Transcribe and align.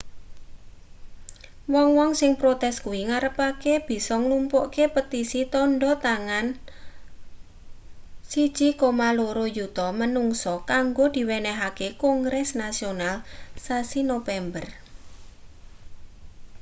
wong-wong 1.73 2.11
sing 2.19 2.31
protes 2.41 2.75
kuwi 2.85 3.01
ngarepake 3.09 3.73
bisa 3.89 4.13
nglumpukke 4.23 4.85
petisi 4.95 5.41
tandha 5.53 5.91
tangan 6.07 6.45
1,2 8.31 9.57
yuta 9.57 9.87
manungsa 9.99 10.53
kanggo 10.71 11.05
diwenehke 11.15 11.87
kongres 12.03 12.49
nasional 12.61 13.15
sasi 13.65 13.99
nopember 14.09 14.65